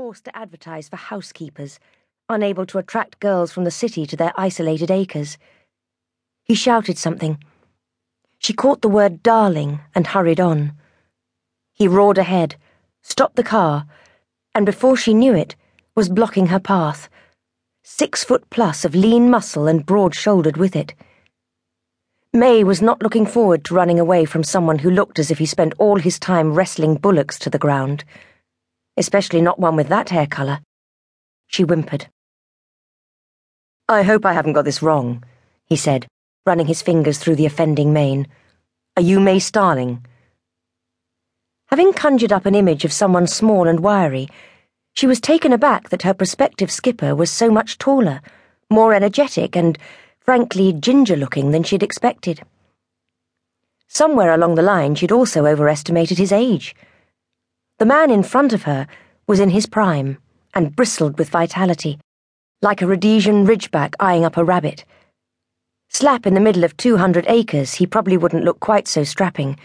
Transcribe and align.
forced 0.00 0.24
to 0.24 0.34
advertise 0.34 0.88
for 0.88 0.96
housekeepers, 0.96 1.78
unable 2.30 2.64
to 2.64 2.78
attract 2.78 3.20
girls 3.20 3.52
from 3.52 3.64
the 3.64 3.70
city 3.70 4.06
to 4.06 4.16
their 4.16 4.32
isolated 4.34 4.90
acres. 4.90 5.36
He 6.42 6.54
shouted 6.54 6.96
something. 6.96 7.36
She 8.38 8.54
caught 8.54 8.80
the 8.80 8.88
word 8.88 9.22
darling 9.22 9.80
and 9.94 10.06
hurried 10.06 10.40
on. 10.40 10.72
He 11.74 11.86
roared 11.86 12.16
ahead, 12.16 12.56
stopped 13.02 13.36
the 13.36 13.42
car, 13.42 13.84
and 14.54 14.64
before 14.64 14.96
she 14.96 15.12
knew 15.12 15.34
it, 15.34 15.54
was 15.94 16.08
blocking 16.08 16.46
her 16.46 16.60
path. 16.60 17.10
Six 17.82 18.24
foot 18.24 18.48
plus 18.48 18.86
of 18.86 18.94
lean 18.94 19.28
muscle 19.28 19.68
and 19.68 19.84
broad 19.84 20.14
shouldered 20.14 20.56
with 20.56 20.74
it. 20.74 20.94
May 22.32 22.64
was 22.64 22.80
not 22.80 23.02
looking 23.02 23.26
forward 23.26 23.66
to 23.66 23.74
running 23.74 24.00
away 24.00 24.24
from 24.24 24.44
someone 24.44 24.78
who 24.78 24.90
looked 24.90 25.18
as 25.18 25.30
if 25.30 25.36
he 25.36 25.44
spent 25.44 25.74
all 25.76 25.96
his 25.96 26.18
time 26.18 26.54
wrestling 26.54 26.94
bullocks 26.94 27.38
to 27.40 27.50
the 27.50 27.58
ground 27.58 28.02
especially 29.00 29.40
not 29.40 29.58
one 29.58 29.74
with 29.74 29.88
that 29.88 30.10
hair 30.10 30.26
colour. 30.26 30.60
She 31.48 31.64
whimpered. 31.64 32.08
I 33.88 34.02
hope 34.02 34.24
I 34.26 34.34
haven't 34.34 34.52
got 34.52 34.66
this 34.66 34.82
wrong, 34.82 35.24
he 35.64 35.74
said, 35.74 36.06
running 36.44 36.66
his 36.66 36.82
fingers 36.82 37.18
through 37.18 37.36
the 37.36 37.46
offending 37.46 37.92
mane. 37.94 38.28
Are 38.96 39.02
you 39.02 39.18
May 39.18 39.38
Starling? 39.38 40.04
Having 41.68 41.94
conjured 41.94 42.30
up 42.30 42.44
an 42.44 42.54
image 42.54 42.84
of 42.84 42.92
someone 42.92 43.26
small 43.26 43.66
and 43.66 43.80
wiry, 43.80 44.28
she 44.92 45.06
was 45.06 45.20
taken 45.20 45.52
aback 45.52 45.88
that 45.88 46.02
her 46.02 46.12
prospective 46.12 46.70
skipper 46.70 47.14
was 47.14 47.30
so 47.30 47.50
much 47.50 47.78
taller, 47.78 48.20
more 48.68 48.92
energetic, 48.92 49.56
and, 49.56 49.78
frankly, 50.18 50.74
ginger 50.74 51.16
looking 51.16 51.52
than 51.52 51.62
she'd 51.62 51.82
expected. 51.82 52.42
Somewhere 53.88 54.34
along 54.34 54.56
the 54.56 54.62
line, 54.62 54.94
she'd 54.94 55.10
also 55.10 55.46
overestimated 55.46 56.18
his 56.18 56.32
age. 56.32 56.74
The 57.80 57.86
man 57.86 58.10
in 58.10 58.22
front 58.22 58.52
of 58.52 58.64
her 58.64 58.86
was 59.26 59.40
in 59.40 59.48
his 59.48 59.64
prime 59.64 60.18
and 60.52 60.76
bristled 60.76 61.18
with 61.18 61.30
vitality, 61.30 61.98
like 62.60 62.82
a 62.82 62.86
Rhodesian 62.86 63.46
ridgeback 63.46 63.94
eyeing 63.98 64.22
up 64.22 64.36
a 64.36 64.44
rabbit. 64.44 64.84
Slap 65.88 66.26
in 66.26 66.34
the 66.34 66.40
middle 66.40 66.62
of 66.62 66.76
200 66.76 67.24
acres, 67.26 67.72
he 67.72 67.86
probably 67.86 68.18
wouldn't 68.18 68.44
look 68.44 68.60
quite 68.60 68.86
so 68.86 69.02
strapping, 69.02 69.58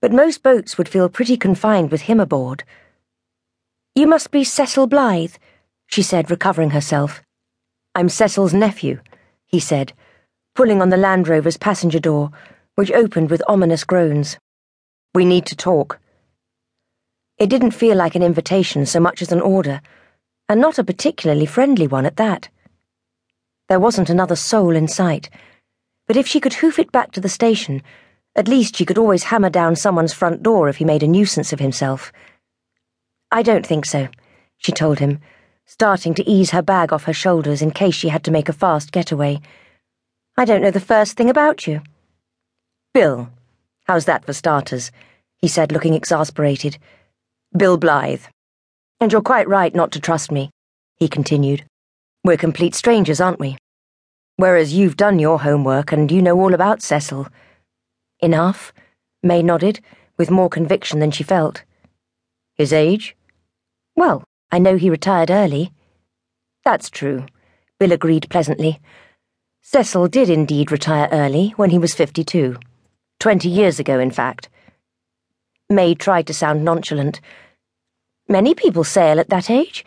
but 0.00 0.12
most 0.12 0.44
boats 0.44 0.78
would 0.78 0.88
feel 0.88 1.08
pretty 1.08 1.36
confined 1.36 1.90
with 1.90 2.02
him 2.02 2.20
aboard. 2.20 2.62
You 3.96 4.06
must 4.06 4.30
be 4.30 4.44
Cecil 4.44 4.86
Blythe, 4.86 5.34
she 5.88 6.02
said, 6.02 6.30
recovering 6.30 6.70
herself. 6.70 7.20
I'm 7.96 8.08
Cecil's 8.08 8.54
nephew, 8.54 9.00
he 9.46 9.58
said, 9.58 9.92
pulling 10.54 10.80
on 10.80 10.90
the 10.90 10.96
Land 10.96 11.26
Rover's 11.26 11.56
passenger 11.56 11.98
door, 11.98 12.30
which 12.76 12.92
opened 12.92 13.28
with 13.28 13.42
ominous 13.48 13.82
groans. 13.82 14.38
We 15.16 15.24
need 15.24 15.46
to 15.46 15.56
talk. 15.56 15.98
It 17.40 17.48
didn't 17.48 17.70
feel 17.70 17.96
like 17.96 18.14
an 18.14 18.22
invitation 18.22 18.84
so 18.84 19.00
much 19.00 19.22
as 19.22 19.32
an 19.32 19.40
order, 19.40 19.80
and 20.46 20.60
not 20.60 20.78
a 20.78 20.84
particularly 20.84 21.46
friendly 21.46 21.86
one 21.86 22.04
at 22.04 22.16
that. 22.16 22.50
There 23.66 23.80
wasn't 23.80 24.10
another 24.10 24.36
soul 24.36 24.76
in 24.76 24.86
sight, 24.86 25.30
but 26.06 26.18
if 26.18 26.26
she 26.26 26.38
could 26.38 26.52
hoof 26.52 26.78
it 26.78 26.92
back 26.92 27.12
to 27.12 27.20
the 27.20 27.30
station, 27.30 27.82
at 28.36 28.46
least 28.46 28.76
she 28.76 28.84
could 28.84 28.98
always 28.98 29.24
hammer 29.24 29.48
down 29.48 29.74
someone's 29.74 30.12
front 30.12 30.42
door 30.42 30.68
if 30.68 30.76
he 30.76 30.84
made 30.84 31.02
a 31.02 31.08
nuisance 31.08 31.50
of 31.50 31.60
himself. 31.60 32.12
I 33.32 33.42
don't 33.42 33.66
think 33.66 33.86
so, 33.86 34.08
she 34.58 34.70
told 34.70 34.98
him, 34.98 35.18
starting 35.64 36.12
to 36.16 36.28
ease 36.28 36.50
her 36.50 36.60
bag 36.60 36.92
off 36.92 37.04
her 37.04 37.14
shoulders 37.14 37.62
in 37.62 37.70
case 37.70 37.94
she 37.94 38.08
had 38.10 38.24
to 38.24 38.30
make 38.30 38.50
a 38.50 38.52
fast 38.52 38.92
getaway. 38.92 39.40
I 40.36 40.44
don't 40.44 40.60
know 40.60 40.70
the 40.70 40.78
first 40.78 41.16
thing 41.16 41.30
about 41.30 41.66
you. 41.66 41.80
Bill. 42.92 43.30
How's 43.84 44.04
that 44.04 44.26
for 44.26 44.34
starters? 44.34 44.92
he 45.38 45.48
said, 45.48 45.72
looking 45.72 45.94
exasperated. 45.94 46.76
Bill 47.56 47.76
Blythe. 47.76 48.22
And 49.00 49.10
you're 49.10 49.22
quite 49.22 49.48
right 49.48 49.74
not 49.74 49.90
to 49.92 50.00
trust 50.00 50.30
me, 50.30 50.50
he 50.98 51.08
continued. 51.08 51.64
We're 52.22 52.36
complete 52.36 52.76
strangers, 52.76 53.20
aren't 53.20 53.40
we? 53.40 53.56
Whereas 54.36 54.72
you've 54.72 54.96
done 54.96 55.18
your 55.18 55.40
homework 55.40 55.90
and 55.90 56.12
you 56.12 56.22
know 56.22 56.38
all 56.38 56.54
about 56.54 56.80
Cecil. 56.80 57.26
Enough, 58.20 58.72
May 59.24 59.42
nodded, 59.42 59.80
with 60.16 60.30
more 60.30 60.48
conviction 60.48 61.00
than 61.00 61.10
she 61.10 61.24
felt. 61.24 61.64
His 62.54 62.72
age? 62.72 63.16
Well, 63.96 64.22
I 64.52 64.60
know 64.60 64.76
he 64.76 64.88
retired 64.88 65.30
early. 65.30 65.72
That's 66.64 66.88
true, 66.88 67.26
Bill 67.80 67.90
agreed 67.90 68.28
pleasantly. 68.30 68.80
Cecil 69.60 70.06
did 70.06 70.30
indeed 70.30 70.70
retire 70.70 71.08
early 71.10 71.50
when 71.56 71.70
he 71.70 71.78
was 71.78 71.94
52. 71.94 72.56
Twenty 73.18 73.48
years 73.48 73.80
ago, 73.80 73.98
in 73.98 74.12
fact. 74.12 74.48
May 75.70 75.94
tried 75.94 76.26
to 76.26 76.34
sound 76.34 76.64
nonchalant. 76.64 77.20
Many 78.28 78.56
people 78.56 78.82
sail 78.82 79.20
at 79.20 79.28
that 79.28 79.48
age. 79.48 79.84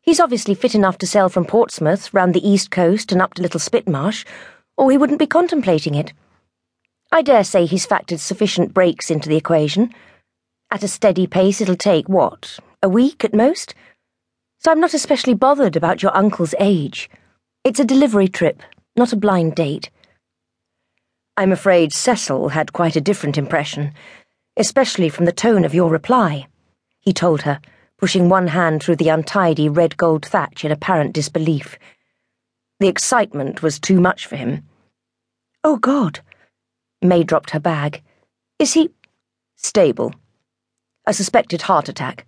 He's 0.00 0.18
obviously 0.18 0.54
fit 0.54 0.74
enough 0.74 0.96
to 0.96 1.06
sail 1.06 1.28
from 1.28 1.44
Portsmouth 1.44 2.14
round 2.14 2.34
the 2.34 2.48
east 2.48 2.70
coast 2.70 3.12
and 3.12 3.20
up 3.20 3.34
to 3.34 3.42
Little 3.42 3.60
Spitmarsh, 3.60 4.24
or 4.78 4.90
he 4.90 4.96
wouldn't 4.96 5.18
be 5.18 5.26
contemplating 5.26 5.94
it. 5.94 6.14
I 7.12 7.20
dare 7.20 7.44
say 7.44 7.66
he's 7.66 7.86
factored 7.86 8.20
sufficient 8.20 8.72
breaks 8.72 9.10
into 9.10 9.28
the 9.28 9.36
equation. 9.36 9.92
At 10.70 10.82
a 10.82 10.88
steady 10.88 11.26
pace, 11.26 11.60
it'll 11.60 11.76
take, 11.76 12.08
what, 12.08 12.58
a 12.82 12.88
week 12.88 13.22
at 13.22 13.34
most? 13.34 13.74
So 14.60 14.70
I'm 14.70 14.80
not 14.80 14.94
especially 14.94 15.34
bothered 15.34 15.76
about 15.76 16.02
your 16.02 16.16
uncle's 16.16 16.54
age. 16.58 17.10
It's 17.62 17.80
a 17.80 17.84
delivery 17.84 18.28
trip, 18.28 18.62
not 18.96 19.12
a 19.12 19.16
blind 19.16 19.54
date. 19.54 19.90
I'm 21.36 21.52
afraid 21.52 21.92
Cecil 21.92 22.50
had 22.50 22.72
quite 22.72 22.96
a 22.96 23.02
different 23.02 23.36
impression 23.36 23.92
especially 24.60 25.08
from 25.08 25.24
the 25.24 25.32
tone 25.32 25.64
of 25.64 25.72
your 25.72 25.88
reply, 25.88 26.46
he 27.00 27.14
told 27.14 27.40
her, 27.40 27.58
pushing 27.96 28.28
one 28.28 28.48
hand 28.48 28.82
through 28.82 28.96
the 28.96 29.08
untidy 29.08 29.70
red 29.70 29.96
gold 29.96 30.22
thatch 30.26 30.66
in 30.66 30.70
apparent 30.70 31.14
disbelief. 31.14 31.78
The 32.78 32.86
excitement 32.86 33.62
was 33.62 33.80
too 33.80 33.98
much 34.02 34.26
for 34.26 34.36
him. 34.36 34.64
Oh, 35.64 35.78
God. 35.78 36.20
May 37.00 37.24
dropped 37.24 37.50
her 37.50 37.58
bag. 37.58 38.02
Is 38.58 38.74
he 38.74 38.90
stable? 39.56 40.14
A 41.06 41.14
suspected 41.14 41.62
heart 41.62 41.88
attack. 41.88 42.26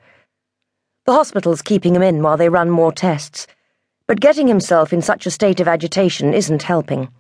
The 1.04 1.12
hospital's 1.12 1.60
keeping 1.60 1.94
him 1.94 2.02
in 2.02 2.22
while 2.22 2.38
they 2.38 2.48
run 2.48 2.70
more 2.70 2.92
tests, 2.92 3.46
but 4.06 4.20
getting 4.20 4.48
himself 4.48 4.90
in 4.90 5.02
such 5.02 5.26
a 5.26 5.30
state 5.30 5.60
of 5.60 5.68
agitation 5.68 6.32
isn't 6.32 6.62
helping. 6.62 7.10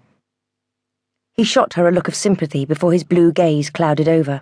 He 1.34 1.44
shot 1.44 1.74
her 1.74 1.86
a 1.86 1.92
look 1.92 2.08
of 2.08 2.14
sympathy 2.14 2.64
before 2.64 2.94
his 2.94 3.04
blue 3.04 3.30
gaze 3.30 3.68
clouded 3.68 4.08
over. 4.08 4.40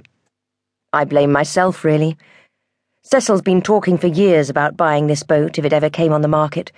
I 0.93 1.05
blame 1.05 1.31
myself, 1.31 1.85
really. 1.85 2.17
Cecil's 3.03 3.43
been 3.43 3.63
talking 3.63 3.97
for 3.97 4.09
years 4.09 4.51
about 4.51 4.77
buying 4.77 5.07
this 5.07 5.23
boat 5.23 5.59
if 5.59 5.65
it 5.65 5.73
ever 5.73 5.89
came 5.89 6.13
on 6.13 6.23
the 6.23 6.29
market. 6.29 6.73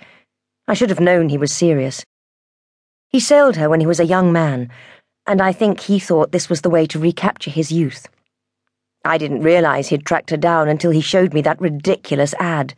I 0.67 0.75
should 0.75 0.89
have 0.89 0.99
known 0.99 1.29
he 1.29 1.37
was 1.37 1.51
serious. 1.51 2.05
He 3.09 3.19
sailed 3.19 3.55
her 3.55 3.69
when 3.69 3.79
he 3.79 3.87
was 3.87 3.99
a 3.99 4.05
young 4.05 4.31
man, 4.31 4.69
and 5.25 5.41
I 5.41 5.51
think 5.51 5.79
he 5.79 5.99
thought 5.99 6.31
this 6.31 6.49
was 6.49 6.61
the 6.61 6.69
way 6.69 6.85
to 6.87 6.99
recapture 6.99 7.51
his 7.51 7.71
youth. 7.71 8.07
I 9.03 9.17
didn't 9.17 9.41
realize 9.41 9.89
he'd 9.89 10.05
tracked 10.05 10.29
her 10.29 10.37
down 10.37 10.69
until 10.69 10.91
he 10.91 11.01
showed 11.01 11.33
me 11.33 11.41
that 11.41 11.59
ridiculous 11.59 12.33
ad. 12.35 12.73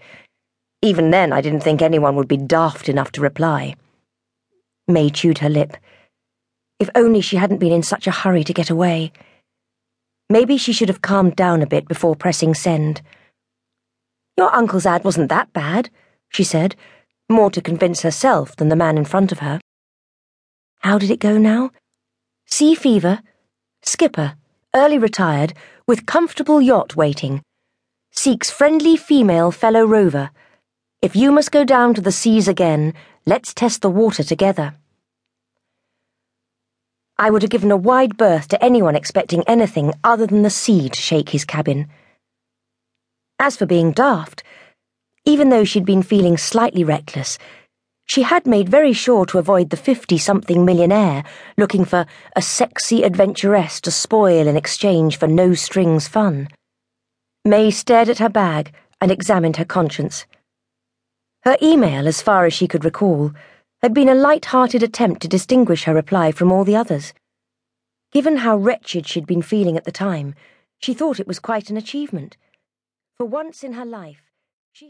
Even 0.81 1.11
then, 1.11 1.33
I 1.33 1.41
didn't 1.41 1.61
think 1.61 1.81
anyone 1.81 2.15
would 2.15 2.27
be 2.27 2.37
daft 2.37 2.89
enough 2.89 3.11
to 3.13 3.21
reply. 3.21 3.75
May 4.87 5.09
chewed 5.09 5.39
her 5.39 5.49
lip. 5.49 5.77
If 6.79 6.89
only 6.95 7.21
she 7.21 7.37
hadn't 7.37 7.59
been 7.59 7.71
in 7.71 7.83
such 7.83 8.07
a 8.07 8.11
hurry 8.11 8.43
to 8.43 8.53
get 8.53 8.69
away. 8.69 9.11
Maybe 10.29 10.57
she 10.57 10.73
should 10.73 10.89
have 10.89 11.01
calmed 11.01 11.35
down 11.35 11.61
a 11.61 11.67
bit 11.67 11.87
before 11.87 12.15
pressing 12.15 12.53
send. 12.55 13.01
Your 14.37 14.53
uncle's 14.53 14.85
ad 14.85 15.03
wasn't 15.03 15.29
that 15.29 15.53
bad, 15.53 15.89
she 16.29 16.43
said, 16.43 16.75
more 17.29 17.51
to 17.51 17.61
convince 17.61 18.01
herself 18.01 18.55
than 18.55 18.69
the 18.69 18.75
man 18.75 18.97
in 18.97 19.05
front 19.05 19.31
of 19.31 19.39
her. 19.39 19.59
How 20.79 20.97
did 20.97 21.11
it 21.11 21.19
go 21.19 21.37
now? 21.37 21.71
Sea 22.47 22.75
fever, 22.75 23.21
skipper, 23.81 24.35
early 24.75 24.97
retired, 24.97 25.53
with 25.87 26.05
comfortable 26.05 26.61
yacht 26.61 26.95
waiting. 26.95 27.41
Seeks 28.11 28.49
friendly 28.49 28.97
female 28.97 29.51
fellow 29.51 29.85
rover. 29.85 30.31
If 31.01 31.15
you 31.15 31.31
must 31.31 31.51
go 31.51 31.63
down 31.63 31.93
to 31.93 32.01
the 32.01 32.11
seas 32.11 32.47
again, 32.47 32.93
let's 33.25 33.53
test 33.53 33.81
the 33.81 33.89
water 33.89 34.23
together. 34.23 34.75
I 37.17 37.29
would 37.29 37.43
have 37.43 37.51
given 37.51 37.71
a 37.71 37.77
wide 37.77 38.17
berth 38.17 38.49
to 38.49 38.63
anyone 38.63 38.95
expecting 38.95 39.43
anything 39.47 39.93
other 40.03 40.27
than 40.27 40.41
the 40.41 40.49
sea 40.49 40.89
to 40.89 40.99
shake 40.99 41.29
his 41.29 41.45
cabin. 41.45 41.87
As 43.39 43.55
for 43.55 43.65
being 43.65 43.93
daft, 43.93 44.43
even 45.23 45.49
though 45.49 45.63
she'd 45.63 45.85
been 45.85 46.03
feeling 46.03 46.37
slightly 46.37 46.83
reckless, 46.83 47.37
she 48.05 48.23
had 48.23 48.45
made 48.45 48.69
very 48.69 48.93
sure 48.93 49.25
to 49.27 49.39
avoid 49.39 49.69
the 49.69 49.77
fifty 49.77 50.17
something 50.17 50.65
millionaire 50.65 51.23
looking 51.57 51.85
for 51.85 52.05
a 52.35 52.41
sexy 52.41 53.03
adventuress 53.03 53.79
to 53.81 53.91
spoil 53.91 54.45
in 54.47 54.57
exchange 54.57 55.17
for 55.17 55.27
no 55.27 55.53
strings 55.53 56.07
fun. 56.07 56.49
May 57.45 57.71
stared 57.71 58.09
at 58.09 58.19
her 58.19 58.29
bag 58.29 58.73
and 58.99 59.09
examined 59.09 59.57
her 59.57 59.65
conscience. 59.65 60.25
Her 61.43 61.57
email, 61.61 62.07
as 62.07 62.21
far 62.21 62.45
as 62.45 62.53
she 62.53 62.67
could 62.67 62.83
recall, 62.83 63.31
had 63.85 63.93
been 63.93 64.09
a 64.09 64.15
light-hearted 64.15 64.81
attempt 64.81 65.21
to 65.21 65.27
distinguish 65.27 65.83
her 65.83 65.93
reply 65.93 66.31
from 66.31 66.51
all 66.51 66.63
the 66.63 66.75
others. 66.75 67.13
Given 68.11 68.37
how 68.37 68.57
wretched 68.57 69.05
she'd 69.05 69.27
been 69.27 69.43
feeling 69.43 69.77
at 69.77 69.83
the 69.83 69.91
time, 69.91 70.33
she 70.79 70.95
thought 70.95 71.19
it 71.19 71.27
was 71.27 71.37
quite 71.37 71.69
an 71.69 71.77
achievement. 71.77 72.35
For 73.15 73.27
once 73.27 73.63
in 73.63 73.73
her 73.73 73.85
life, 73.85 74.24